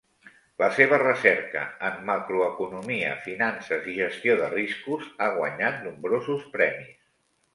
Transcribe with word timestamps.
La 0.61 0.67
seva 0.77 0.97
recerca 1.01 1.65
en 1.89 1.99
macroeconomia, 2.07 3.11
finances 3.27 3.85
i 3.93 3.99
gestió 3.99 4.39
de 4.41 4.49
riscos 4.55 5.05
ha 5.21 5.31
guanyat 5.39 5.79
nombrosos 5.89 6.49
premis. 6.57 6.97